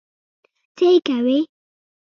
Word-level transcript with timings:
څه 0.75 0.83
یې 0.93 0.97
کوې؟ 1.07 1.37